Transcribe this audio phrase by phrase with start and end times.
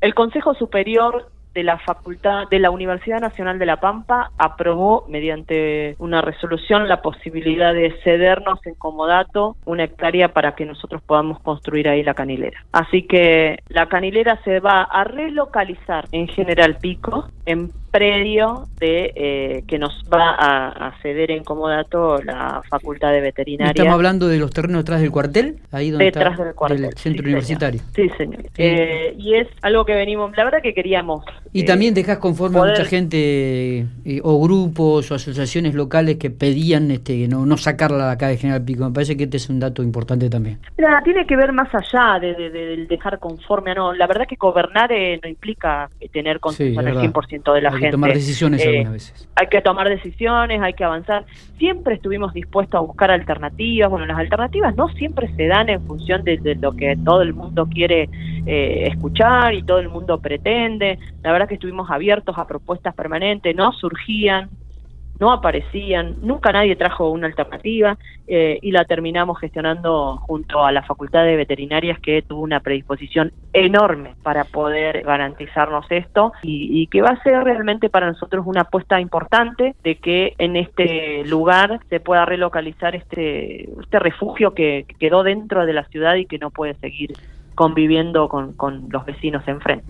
[0.00, 5.96] El Consejo Superior de la Facultad de la Universidad Nacional de La Pampa aprobó mediante
[5.98, 11.88] una resolución la posibilidad de cedernos en comodato una hectárea para que nosotros podamos construir
[11.88, 12.62] ahí la canilera.
[12.70, 19.64] Así que la canilera se va a relocalizar en General Pico en predio de eh,
[19.66, 23.72] que nos va a, ceder en comodato la Facultad de Veterinaria.
[23.72, 27.80] Estamos hablando de los terrenos detrás del cuartel, ahí donde detrás del cuartel, centro universitario.
[27.94, 28.44] Sí, señor.
[28.56, 31.24] Eh, y es algo que venimos, la verdad que queríamos.
[31.58, 33.86] Y también eh, dejas conforme a mucha gente
[34.22, 38.62] o grupos o asociaciones locales que pedían este no, no sacarla de acá de General
[38.62, 38.84] Pico.
[38.84, 40.58] Me parece que este es un dato importante también.
[40.76, 43.92] Mira, tiene que ver más allá de, del dejar conforme a no.
[43.92, 48.12] La verdad que gobernar no implica tener consenso el 100% de la hay que tomar
[48.12, 49.28] decisiones eh, algunas veces.
[49.36, 51.24] Hay que tomar decisiones, hay que avanzar.
[51.58, 53.90] Siempre estuvimos dispuestos a buscar alternativas.
[53.90, 57.66] Bueno, las alternativas no siempre se dan en función de, lo que todo el mundo
[57.66, 58.08] quiere
[58.48, 60.98] eh, escuchar y todo el mundo pretende.
[61.22, 64.48] La verdad que estuvimos abiertos a propuestas permanentes, no surgían
[65.18, 70.82] no aparecían, nunca nadie trajo una alternativa eh, y la terminamos gestionando junto a la
[70.82, 77.10] Facultad de Veterinarias que tuvo una predisposición enorme para poder garantizarnos esto y, que va
[77.10, 82.24] a ser realmente para nosotros una apuesta importante de que en este lugar se pueda
[82.24, 87.12] relocalizar este, este refugio que quedó dentro de la ciudad y que no puede seguir
[87.58, 89.84] conviviendo con, con los vecinos enfrente.